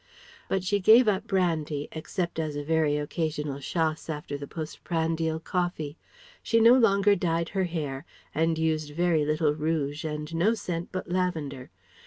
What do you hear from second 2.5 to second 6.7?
a very occasional chasse after the postprandial coffee. She